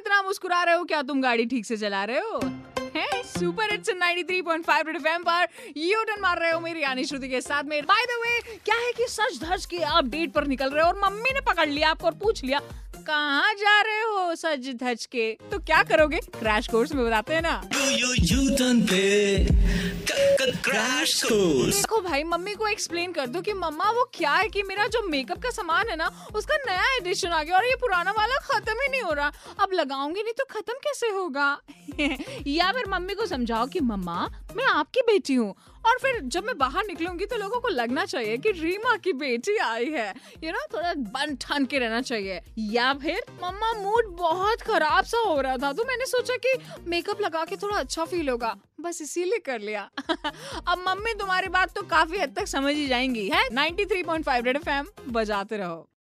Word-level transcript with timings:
इतना 0.00 0.22
मुस्कुरा 0.22 0.62
रहे 0.62 0.74
हो? 0.74 0.84
क्या 0.84 1.02
तुम 1.02 1.22
गाड़ी 1.22 1.46
ठीक 1.46 1.66
से 1.66 1.76
चला 1.76 2.04
रहे 2.04 2.20
हो? 2.20 2.40
सुपर 3.26 3.70
हिट्स 3.70 3.90
93.5 3.92 4.86
रेड 4.86 4.96
एफएम 4.96 5.22
पर 5.22 5.46
यू 5.76 6.02
टर्न 6.04 6.20
मार 6.20 6.38
रहे 6.40 6.50
हो 6.52 6.60
मेरी 6.60 6.82
यानी 6.82 7.04
श्रुति 7.04 7.28
के 7.28 7.40
साथ 7.40 7.64
में। 7.64 7.80
बाय 7.82 8.04
द 8.04 8.18
वे 8.22 8.58
क्या 8.64 8.76
है 8.76 8.92
कि 8.92 9.06
सच 9.08 9.38
धज 9.42 9.64
के 9.66 9.78
आप 9.78 10.04
डेट 10.06 10.32
पर 10.32 10.46
निकल 10.46 10.70
रहे 10.70 10.82
हो 10.82 10.88
और 10.88 10.98
मम्मी 11.00 11.32
ने 11.32 11.40
पकड़ 11.48 11.68
लिया 11.68 11.90
आपको 11.90 12.06
और 12.06 12.14
पूछ 12.14 12.44
लिया, 12.44 12.60
कहाँ 13.06 13.52
जा 13.54 13.80
रहे 13.82 14.00
हो 14.00 14.34
सज 14.34 14.68
धज 14.82 15.06
के? 15.06 15.30
तो 15.50 15.58
क्या 15.60 15.82
करोगे? 15.82 16.18
क्रैश 16.38 16.68
कोर्स 16.68 16.94
में 16.94 17.04
बताते 17.06 17.34
हैं 17.34 17.42
ना। 17.42 17.62
यू 17.74 18.12
यू 18.14 18.56
टर्न 18.56 18.82
पे 18.82 19.29
क्रैश 20.70 21.22
कोर्स 21.22 21.76
देखो 21.76 22.00
भाई 22.00 22.24
मम्मी 22.24 22.54
को 22.54 22.66
एक्सप्लेन 22.66 23.12
कर 23.12 23.26
दो 23.26 23.40
कि 23.40 23.52
मम्मा 23.52 23.90
वो 23.90 24.04
क्या 24.14 24.32
है 24.32 24.48
कि 24.48 24.62
मेरा 24.62 24.86
जो 24.86 25.02
मेकअप 25.08 25.42
का 25.42 25.50
सामान 25.50 25.88
है 25.88 25.96
ना 25.96 26.10
उसका 26.34 26.56
नया 26.66 26.84
एडिशन 26.96 27.28
आ 27.28 27.42
गया 27.42 27.56
और 27.56 27.66
ये 27.66 27.74
पुराना 27.80 28.10
वाला 28.10 28.36
खत्म 28.42 28.74
ही 28.82 28.88
नहीं 28.88 29.00
हो 29.02 29.12
रहा। 29.12 29.32
अब 29.60 29.72
लगाऊँगी 29.72 30.22
नहीं 30.22 30.34
तो 30.38 30.44
खत्म 30.50 30.74
कैसे 30.84 31.08
होगा? 31.08 31.48
या 32.46 32.70
फिर 32.72 32.88
मम्मी 32.88 33.14
को 33.14 33.26
समझाओ 33.26 33.66
कि 33.66 33.80
मम्मा 33.80 34.28
मैं 34.56 34.64
आपकी 34.64 35.00
बेटी 35.00 35.34
हूँ 35.34 35.54
और 35.86 35.98
फिर 35.98 36.20
जब 36.22 36.44
मैं 36.44 36.56
बाहर 36.58 36.84
निकलूँगी 36.86 37.26
तो 37.26 37.36
लोगों 37.36 37.60
को 37.60 37.68
लगना 37.68 38.04
चाहिए 38.04 38.36
कि 38.36 38.50
रीमा 38.50 38.96
की 38.96 39.12
बेटी 39.12 39.56
आई 39.56 39.90
है। 39.90 40.08
यू 40.44 40.52
नो 40.52 40.66
थोड़ा 40.74 40.92
बन 40.94 41.36
ठन 41.40 41.64
के 41.64 41.78
रहना 41.78 42.00
चाहिए। 42.00 42.40
या 42.58 42.92
फिर 42.94 43.22
मम्मा 43.42 43.72
मूड 43.72 44.16
बहुत 44.16 44.62
खराब 44.62 45.04
सा 45.04 45.18
हो 45.18 45.40
रहा 45.40 45.56
था 45.56 45.72
तो 45.72 45.84
मैंने 45.84 46.06
सोचा 46.06 46.36
कि 46.36 46.56
मेकअप 46.86 47.20
लगा 47.20 47.44
के 47.44 47.56
थोड़ा 47.56 47.76
अच्छा 47.76 48.04
फील 48.04 48.28
होगा। 48.28 48.56
बस 48.82 49.02
इसीलिए 49.02 49.38
कर 49.38 49.60
लिया। 49.60 49.90
अब 50.68 50.84
मम्मी, 50.88 51.14
तुम्हारी 51.14 51.48
बात 51.48 51.74
तो 51.74 51.82
काफ़ी 51.82 52.18
हद 52.18 52.34
तक 52.36 52.46
समझ 52.46 52.74
ही 52.74 52.86
जाएँगी, 52.86 53.28
है? 53.28 53.48
93.5 53.48 54.06
पॉइंट 54.06 54.24
फाइव 54.24 54.86
बजाते 55.08 55.56
रहो। 55.56 55.90